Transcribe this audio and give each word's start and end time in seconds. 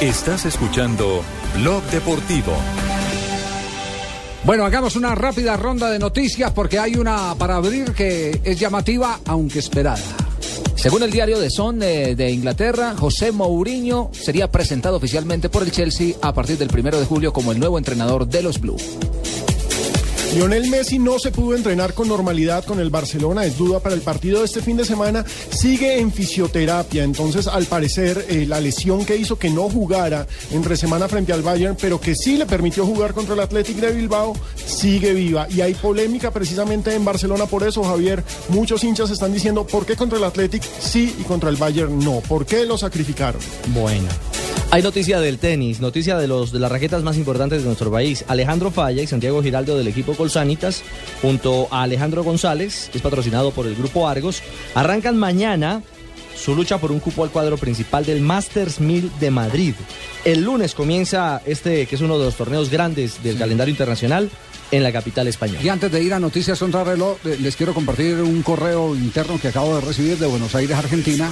Estás 0.00 0.44
escuchando 0.44 1.22
Blog 1.54 1.82
Deportivo. 1.84 2.52
Bueno, 4.44 4.66
hagamos 4.66 4.94
una 4.94 5.14
rápida 5.14 5.56
ronda 5.56 5.90
de 5.90 5.98
noticias 5.98 6.52
porque 6.52 6.78
hay 6.78 6.96
una 6.96 7.34
para 7.36 7.56
abrir 7.56 7.94
que 7.94 8.42
es 8.44 8.60
llamativa, 8.60 9.20
aunque 9.24 9.58
esperada. 9.58 9.96
Según 10.74 11.02
el 11.02 11.10
diario 11.10 11.38
The 11.38 11.48
Sun 11.48 11.78
de, 11.78 12.14
de 12.14 12.30
Inglaterra, 12.30 12.94
José 12.94 13.32
Mourinho 13.32 14.10
sería 14.12 14.50
presentado 14.50 14.98
oficialmente 14.98 15.48
por 15.48 15.62
el 15.62 15.72
Chelsea 15.72 16.14
a 16.20 16.34
partir 16.34 16.58
del 16.58 16.68
primero 16.68 17.00
de 17.00 17.06
julio 17.06 17.32
como 17.32 17.52
el 17.52 17.58
nuevo 17.58 17.78
entrenador 17.78 18.28
de 18.28 18.42
los 18.42 18.60
Blues. 18.60 18.98
Lionel 20.34 20.68
Messi 20.68 20.98
no 20.98 21.18
se 21.18 21.30
pudo 21.30 21.56
entrenar 21.56 21.94
con 21.94 22.08
normalidad 22.08 22.64
con 22.64 22.80
el 22.80 22.90
Barcelona, 22.90 23.44
es 23.44 23.56
duda 23.56 23.80
para 23.80 23.94
el 23.94 24.02
partido 24.02 24.40
de 24.40 24.44
este 24.44 24.60
fin 24.60 24.76
de 24.76 24.84
semana, 24.84 25.24
sigue 25.50 25.98
en 25.98 26.12
fisioterapia, 26.12 27.04
entonces 27.04 27.46
al 27.46 27.64
parecer 27.66 28.26
eh, 28.28 28.44
la 28.46 28.60
lesión 28.60 29.04
que 29.04 29.16
hizo 29.16 29.38
que 29.38 29.50
no 29.50 29.70
jugara 29.70 30.26
entre 30.50 30.76
semana 30.76 31.08
frente 31.08 31.32
al 31.32 31.42
Bayern, 31.42 31.76
pero 31.80 32.00
que 32.00 32.14
sí 32.14 32.36
le 32.36 32.46
permitió 32.46 32.84
jugar 32.84 33.14
contra 33.14 33.34
el 33.34 33.40
Athletic 33.40 33.76
de 33.76 33.92
Bilbao, 33.92 34.34
sigue 34.66 35.14
viva. 35.14 35.46
Y 35.50 35.60
hay 35.60 35.74
polémica 35.74 36.30
precisamente 36.30 36.94
en 36.94 37.04
Barcelona 37.04 37.46
por 37.46 37.62
eso, 37.62 37.82
Javier. 37.82 38.22
Muchos 38.48 38.84
hinchas 38.84 39.10
están 39.10 39.32
diciendo 39.32 39.66
por 39.66 39.86
qué 39.86 39.96
contra 39.96 40.18
el 40.18 40.24
Athletic 40.24 40.62
sí 40.62 41.14
y 41.18 41.22
contra 41.22 41.50
el 41.50 41.56
Bayern 41.56 41.98
no, 41.98 42.20
por 42.20 42.44
qué 42.44 42.66
lo 42.66 42.76
sacrificaron. 42.76 43.40
Bueno. 43.68 44.08
Hay 44.72 44.82
noticia 44.82 45.20
del 45.20 45.38
tenis, 45.38 45.80
noticia 45.80 46.18
de 46.18 46.26
los 46.26 46.50
de 46.52 46.58
las 46.58 46.70
raquetas 46.70 47.02
más 47.02 47.16
importantes 47.16 47.60
de 47.60 47.66
nuestro 47.66 47.90
país. 47.90 48.24
Alejandro 48.26 48.70
Falla 48.70 49.00
y 49.00 49.06
Santiago 49.06 49.42
Giraldo 49.42 49.78
del 49.78 49.86
equipo 49.86 50.14
Colsanitas, 50.14 50.82
junto 51.22 51.68
a 51.70 51.84
Alejandro 51.84 52.24
González, 52.24 52.88
que 52.90 52.98
es 52.98 53.02
patrocinado 53.02 53.52
por 53.52 53.66
el 53.66 53.76
grupo 53.76 54.08
Argos, 54.08 54.42
arrancan 54.74 55.16
mañana 55.16 55.82
su 56.36 56.54
lucha 56.54 56.78
por 56.78 56.92
un 56.92 57.00
cupo 57.00 57.24
al 57.24 57.30
cuadro 57.30 57.56
principal 57.56 58.04
del 58.04 58.20
Masters 58.20 58.80
1000 58.80 59.12
de 59.18 59.30
Madrid. 59.30 59.74
El 60.24 60.42
lunes 60.42 60.74
comienza 60.74 61.42
este, 61.46 61.86
que 61.86 61.94
es 61.94 62.00
uno 62.00 62.18
de 62.18 62.26
los 62.26 62.36
torneos 62.36 62.70
grandes 62.70 63.22
del 63.22 63.38
calendario 63.38 63.70
internacional, 63.70 64.30
en 64.70 64.82
la 64.82 64.92
capital 64.92 65.28
española. 65.28 65.60
Y 65.62 65.68
antes 65.68 65.90
de 65.90 66.02
ir 66.02 66.12
a 66.14 66.20
Noticias 66.20 66.58
Contra 66.58 66.84
Reloj, 66.84 67.18
eh, 67.24 67.36
les 67.40 67.56
quiero 67.56 67.72
compartir 67.72 68.16
un 68.16 68.42
correo 68.42 68.94
interno 68.94 69.38
que 69.40 69.48
acabo 69.48 69.76
de 69.76 69.80
recibir 69.80 70.18
de 70.18 70.26
Buenos 70.26 70.54
Aires, 70.54 70.76
Argentina. 70.76 71.30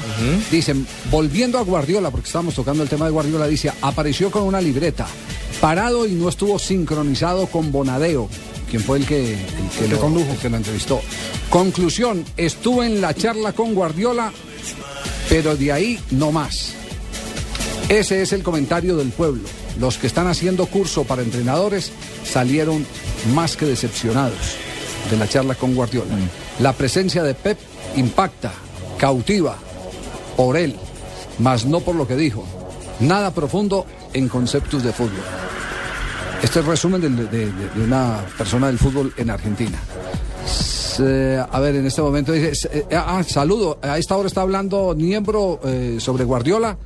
Dicen, 0.50 0.86
volviendo 1.10 1.58
a 1.58 1.62
Guardiola, 1.62 2.10
porque 2.10 2.26
estamos 2.26 2.54
tocando 2.54 2.82
el 2.82 2.88
tema 2.88 3.06
de 3.06 3.10
Guardiola, 3.10 3.46
dice, 3.46 3.72
apareció 3.82 4.30
con 4.30 4.44
una 4.44 4.60
libreta, 4.60 5.06
parado 5.60 6.06
y 6.06 6.12
no 6.12 6.28
estuvo 6.28 6.58
sincronizado 6.58 7.46
con 7.46 7.72
Bonadeo, 7.72 8.28
quien 8.70 8.82
fue 8.82 8.98
el 8.98 9.06
que, 9.06 9.32
el 9.32 9.38
que, 9.78 9.88
lo, 9.88 9.98
condujo, 9.98 10.32
el 10.32 10.38
que 10.38 10.50
lo 10.50 10.56
entrevistó. 10.56 11.00
Conclusión, 11.50 12.24
estuve 12.36 12.86
en 12.86 13.00
la 13.00 13.14
charla 13.14 13.52
con 13.52 13.74
Guardiola, 13.74 14.32
pero 15.28 15.56
de 15.56 15.72
ahí 15.72 16.00
no 16.10 16.32
más. 16.32 16.72
Ese 17.88 18.22
es 18.22 18.32
el 18.32 18.42
comentario 18.42 18.96
del 18.96 19.10
pueblo. 19.10 19.42
Los 19.78 19.98
que 19.98 20.06
están 20.06 20.26
haciendo 20.26 20.66
curso 20.66 21.04
para 21.04 21.22
entrenadores 21.22 21.92
salieron 22.24 22.86
más 23.34 23.56
que 23.56 23.66
decepcionados 23.66 24.56
de 25.10 25.16
la 25.16 25.28
charla 25.28 25.54
con 25.54 25.74
Guardiola. 25.74 26.14
La 26.60 26.72
presencia 26.72 27.22
de 27.22 27.34
Pep 27.34 27.58
impacta, 27.96 28.52
cautiva 28.98 29.56
por 30.36 30.56
él, 30.56 30.76
mas 31.38 31.64
no 31.66 31.80
por 31.80 31.94
lo 31.96 32.06
que 32.06 32.16
dijo. 32.16 32.46
Nada 33.00 33.32
profundo 33.32 33.86
en 34.12 34.28
conceptos 34.28 34.82
de 34.84 34.92
fútbol. 34.92 35.22
Este 36.42 36.60
es 36.60 36.64
el 36.64 36.70
resumen 36.70 37.00
de, 37.00 37.08
de- 37.10 37.46
de 37.52 37.80
una 37.82 38.24
persona 38.38 38.68
del 38.68 38.78
fútbol 38.78 39.12
en 39.16 39.30
Argentina. 39.30 39.78
S- 40.98 41.38
a 41.50 41.60
ver, 41.60 41.76
en 41.76 41.86
este 41.86 42.02
momento 42.02 42.32
dice, 42.32 42.52
eh, 42.72 42.86
ah, 42.96 43.22
saludo, 43.26 43.78
a 43.82 43.98
esta 43.98 44.16
hora 44.16 44.28
está 44.28 44.42
hablando 44.42 44.94
Niembro 44.96 45.60
eh, 45.64 45.96
sobre 45.98 46.24
Guardiola. 46.24 46.76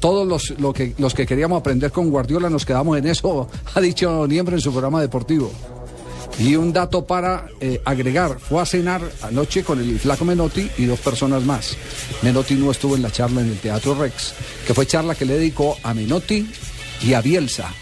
Todos 0.00 0.26
los, 0.26 0.58
lo 0.60 0.72
que, 0.72 0.94
los 0.98 1.14
que 1.14 1.26
queríamos 1.26 1.58
aprender 1.60 1.90
con 1.90 2.10
Guardiola 2.10 2.50
nos 2.50 2.64
quedamos 2.66 2.96
en 2.98 3.06
eso, 3.06 3.48
ha 3.74 3.80
dicho 3.80 4.26
Niembro 4.26 4.54
en 4.54 4.60
su 4.60 4.70
programa 4.70 5.00
deportivo. 5.00 5.50
Y 6.38 6.54
un 6.54 6.70
dato 6.70 7.06
para 7.06 7.46
eh, 7.60 7.80
agregar, 7.86 8.38
fue 8.38 8.60
a 8.60 8.66
cenar 8.66 9.00
anoche 9.22 9.64
con 9.64 9.80
el 9.80 9.98
flaco 9.98 10.24
Menotti 10.26 10.70
y 10.76 10.84
dos 10.84 11.00
personas 11.00 11.42
más. 11.44 11.76
Menotti 12.22 12.54
no 12.56 12.70
estuvo 12.70 12.94
en 12.94 13.00
la 13.02 13.10
charla 13.10 13.40
en 13.40 13.48
el 13.48 13.58
Teatro 13.58 13.94
Rex, 13.94 14.34
que 14.66 14.74
fue 14.74 14.86
charla 14.86 15.14
que 15.14 15.24
le 15.24 15.38
dedicó 15.38 15.78
a 15.82 15.94
Menotti 15.94 16.46
y 17.02 17.14
a 17.14 17.22
Bielsa, 17.22 17.72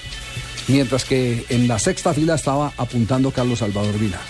mientras 0.69 1.05
que 1.05 1.45
en 1.49 1.67
la 1.67 1.81
sexta 1.81 2.15
fila 2.15 2.37
estaba 2.37 2.73
apuntando 2.77 3.33
Carlos 3.33 3.59
Salvador 3.59 3.99
Vila. 3.99 4.21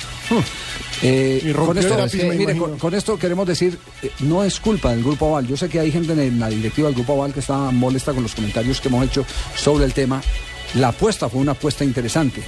Eh, 1.02 1.52
con, 1.56 1.76
esto, 1.76 1.96
mire, 2.36 2.56
con, 2.56 2.78
con 2.78 2.94
esto 2.94 3.18
queremos 3.18 3.46
decir, 3.46 3.78
eh, 4.02 4.10
no 4.20 4.44
es 4.44 4.60
culpa 4.60 4.90
del 4.90 5.02
Grupo 5.02 5.28
Aval. 5.28 5.46
Yo 5.46 5.56
sé 5.56 5.68
que 5.68 5.80
hay 5.80 5.90
gente 5.90 6.12
en 6.12 6.40
la 6.40 6.48
directiva 6.48 6.88
del 6.88 6.94
Grupo 6.94 7.14
Aval 7.14 7.32
que 7.32 7.40
está 7.40 7.70
molesta 7.70 8.12
con 8.12 8.22
los 8.22 8.34
comentarios 8.34 8.80
que 8.80 8.88
hemos 8.88 9.04
hecho 9.04 9.24
sobre 9.56 9.84
el 9.84 9.92
tema. 9.92 10.22
La 10.74 10.88
apuesta 10.88 11.28
fue 11.28 11.40
una 11.40 11.52
apuesta 11.52 11.84
interesante, 11.84 12.42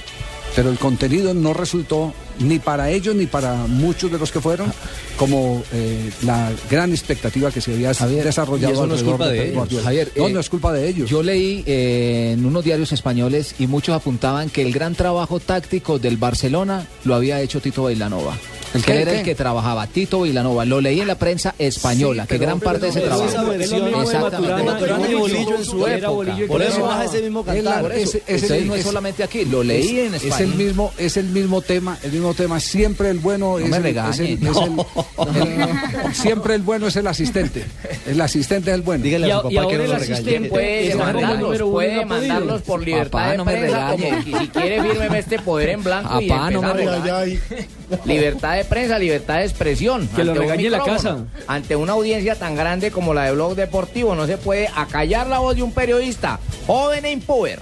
pero 0.55 0.69
el 0.69 0.77
contenido 0.77 1.33
no 1.33 1.53
resultó 1.53 2.13
ni 2.39 2.59
para 2.59 2.89
ellos 2.89 3.15
ni 3.15 3.25
para 3.25 3.53
muchos 3.67 4.11
de 4.11 4.17
los 4.17 4.31
que 4.31 4.41
fueron 4.41 4.71
como 5.17 5.63
eh, 5.73 6.11
la 6.23 6.51
gran 6.69 6.91
expectativa 6.91 7.51
que 7.51 7.61
se 7.61 7.73
había 7.73 7.89
desarrollado 8.23 8.73
eso 8.73 8.87
no 8.87 8.95
es 8.95 9.03
culpa 9.03 9.27
de 9.27 9.37
Pep 9.37 9.43
ellos. 9.45 9.55
Guardiola. 9.55 9.83
Javier, 9.83 10.11
no, 10.15 10.27
eh, 10.27 10.33
no 10.33 10.39
es 10.39 10.49
culpa 10.49 10.73
de 10.73 10.87
ellos. 10.87 11.09
Yo 11.09 11.23
leí 11.23 11.63
eh, 11.65 12.31
en 12.33 12.45
unos 12.45 12.63
diarios 12.63 12.91
españoles 12.91 13.55
y 13.59 13.67
muchos 13.67 13.95
apuntaban 13.95 14.49
que 14.49 14.61
el 14.61 14.71
gran 14.71 14.95
trabajo 14.95 15.39
táctico 15.39 15.99
del 15.99 16.17
Barcelona 16.17 16.87
lo 17.03 17.15
había 17.15 17.41
hecho 17.41 17.59
Tito 17.61 17.83
Bailanova. 17.83 18.37
¿El 18.73 18.83
que 18.83 19.01
era 19.01 19.11
qué? 19.11 19.17
el 19.19 19.23
que 19.23 19.35
trabajaba, 19.35 19.87
Tito 19.87 20.19
Bailanova. 20.19 20.65
Lo 20.65 20.81
leí 20.81 20.99
en 20.99 21.07
la 21.07 21.15
prensa 21.15 21.55
española, 21.57 22.23
Sí, 22.23 22.29
que 22.29 22.37
gran 22.37 22.53
hombre, 22.53 22.65
parte 22.65 22.81
de 22.85 22.89
ese 22.89 22.99
trabajo. 23.01 23.29
esa 23.29 23.43
versión 23.43 23.85
de 23.85 23.91
Exactamente. 24.01 24.63
Maturana 24.63 25.09
y 25.09 25.13
Bolillo 25.15 25.55
en 25.57 25.65
su 25.65 25.87
Era 25.87 25.95
época. 25.97 26.09
Bolillo 26.11 26.47
Por 26.47 26.61
eso 26.61 26.83
baja 26.83 27.05
ese 27.05 27.21
mismo 27.21 27.39
Es 27.41 27.45
cantar. 27.63 27.91
Es- 27.93 28.15
es 28.27 28.49
no 28.65 28.73
es 28.73 28.79
es- 28.79 28.85
solamente 28.85 29.23
aquí, 29.23 29.45
lo 29.45 29.63
leí 29.63 29.99
en 30.01 30.15
es 30.15 30.23
España. 30.23 30.43
el 30.45 30.55
mismo 30.55 30.91
es 30.97 31.17
el 31.17 31.25
mismo 31.27 31.61
tema 31.61 31.97
el 32.03 32.11
mismo 32.11 32.33
tema 32.33 32.59
siempre 32.59 33.09
el 33.09 33.19
bueno 33.19 33.57
es, 33.59 33.65
es 33.65 34.19
es 34.19 34.37
siempre 36.13 36.55
el 36.55 36.61
bueno 36.61 36.87
es 36.87 36.95
el 36.95 37.07
asistente 37.07 37.65
el 38.05 38.19
asistente 38.21 38.71
es 38.71 38.75
el 38.75 38.81
bueno 38.81 39.03
Dígale 39.03 39.31
a 39.31 39.37
su 39.37 39.43
papá 39.43 39.67
que 39.67 39.77
no 39.77 39.83
lo 39.87 39.97
regañe. 39.97 40.39
puede 40.49 42.05
mandarlos, 42.05 42.61
por 42.61 42.81
libertad 42.83 43.35
no 43.37 43.45
me 43.45 43.53
prensa, 43.53 43.91
regañe. 43.95 44.23
si 44.23 44.47
quiere 44.49 44.81
fírmeme 44.83 45.19
este 45.19 45.39
poder 45.39 45.69
en 45.69 45.83
blanco 45.83 46.21
y 46.21 46.27
no 46.27 46.61
me. 46.61 47.39
Libertad 48.05 48.56
de 48.57 48.65
prensa, 48.65 48.99
libertad 48.99 49.37
de 49.37 49.43
expresión. 49.45 50.07
Que 50.15 50.23
lo 50.23 50.33
regañe 50.33 50.69
la 50.69 50.79
micrófono, 50.79 51.27
Ante 51.47 51.75
una 51.75 51.93
audiencia 51.93 52.35
tan 52.35 52.55
grande 52.55 52.91
como 52.91 53.13
la 53.13 53.25
de 53.25 53.31
Blog 53.31 53.55
Deportivo, 53.55 54.15
no 54.15 54.27
se 54.27 54.37
puede 54.37 54.69
acallar 54.75 55.27
la 55.27 55.39
voz 55.39 55.55
de 55.55 55.63
un 55.63 55.71
periodista 55.71 56.39
joven 56.65 57.05
e 57.05 57.11
impuber. 57.11 57.59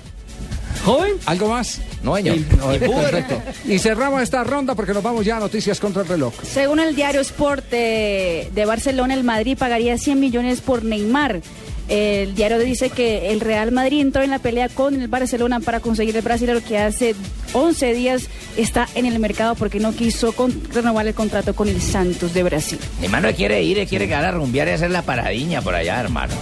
¿Joven? 0.83 1.13
algo 1.25 1.47
más 1.47 1.81
No, 2.03 2.15
señor. 2.15 2.37
perfecto 2.79 3.41
y 3.65 3.79
cerramos 3.79 4.21
esta 4.21 4.43
ronda 4.43 4.75
porque 4.75 4.93
nos 4.93 5.01
vamos 5.01 5.25
ya 5.25 5.37
a 5.37 5.39
noticias 5.39 5.79
contra 5.79 6.03
el 6.03 6.07
reloj 6.07 6.33
Según 6.43 6.79
el 6.79 6.95
diario 6.95 7.21
Sport 7.21 7.69
de, 7.71 8.51
de 8.53 8.65
Barcelona, 8.65 9.13
el 9.13 9.23
Madrid 9.23 9.57
pagaría 9.57 9.97
100 9.97 10.19
millones 10.19 10.61
por 10.61 10.83
Neymar. 10.83 11.41
El 11.87 12.33
diario 12.35 12.57
dice 12.59 12.89
que 12.89 13.31
el 13.31 13.39
Real 13.41 13.71
Madrid 13.71 14.01
entró 14.01 14.23
en 14.23 14.31
la 14.31 14.39
pelea 14.39 14.69
con 14.69 14.99
el 14.99 15.07
Barcelona 15.07 15.59
para 15.59 15.79
conseguir 15.79 16.15
el 16.15 16.23
brasileño 16.23 16.61
que 16.67 16.79
hace 16.79 17.13
11 17.53 17.93
días 17.93 18.27
está 18.57 18.87
en 18.95 19.05
el 19.05 19.19
mercado 19.19 19.55
porque 19.55 19.79
no 19.79 19.93
quiso 19.93 20.31
con- 20.33 20.63
renovar 20.73 21.05
el 21.07 21.13
contrato 21.13 21.55
con 21.55 21.67
el 21.67 21.79
Santos 21.81 22.33
de 22.33 22.43
Brasil. 22.43 22.79
Hermano 23.01 23.29
quiere 23.35 23.61
ir, 23.63 23.87
quiere 23.87 24.07
quedar 24.07 24.25
a 24.25 24.31
rumbear 24.31 24.67
y 24.67 24.71
hacer 24.71 24.89
la 24.91 25.03
paradiña 25.03 25.61
por 25.61 25.75
allá, 25.75 25.99
hermano. 25.99 26.33